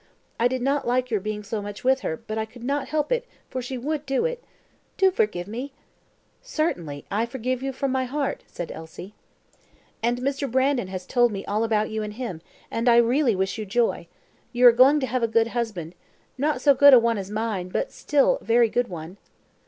I 0.39 0.47
did 0.47 0.63
not 0.63 0.87
like 0.87 1.11
your 1.11 1.19
being 1.19 1.43
so 1.43 1.61
much 1.61 1.83
with 1.83 1.99
her, 1.99 2.17
but 2.17 2.35
I 2.39 2.43
could 2.45 2.63
not 2.63 2.87
help 2.87 3.11
it, 3.11 3.23
for 3.51 3.61
she 3.61 3.77
would 3.77 4.03
do 4.07 4.25
it. 4.25 4.43
Do 4.97 5.11
forgive 5.11 5.47
me." 5.47 5.73
"Certainly, 6.41 7.05
I 7.11 7.27
forgive 7.27 7.61
you 7.61 7.71
from 7.71 7.91
my 7.91 8.05
heart," 8.05 8.43
said 8.47 8.71
Elsie. 8.71 9.13
"And 10.01 10.17
Mr. 10.17 10.49
Brandon 10.51 10.87
has 10.87 11.05
told 11.05 11.31
me 11.31 11.45
all 11.45 11.63
about 11.63 11.91
you 11.91 12.01
and 12.01 12.13
him, 12.13 12.41
and 12.71 12.89
I 12.89 12.97
really 12.97 13.35
wish 13.35 13.59
you 13.59 13.65
joy. 13.67 14.07
You 14.51 14.65
are 14.65 14.71
going 14.71 14.99
to 15.01 15.05
have 15.05 15.21
a 15.21 15.27
good 15.27 15.49
husband 15.49 15.93
not 16.35 16.61
so 16.61 16.73
good 16.73 16.95
a 16.95 16.99
one 16.99 17.19
as 17.19 17.29
mine, 17.29 17.69
but 17.69 17.91
still 17.91 18.37
a 18.41 18.43
very 18.43 18.69
good 18.69 18.87
one." 18.87 19.17